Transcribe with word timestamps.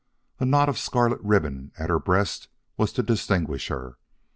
A 0.39 0.45
knot 0.45 0.67
of 0.67 0.79
scarlet 0.79 1.19
ribbon 1.21 1.73
at 1.77 1.91
her 1.91 1.99
breast 1.99 2.47
was 2.75 2.91
to 2.93 3.03
distinguish 3.03 3.67
her. 3.67 3.99